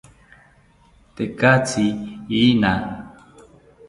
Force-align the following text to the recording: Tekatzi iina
Tekatzi 1.15 1.87
iina 2.41 2.73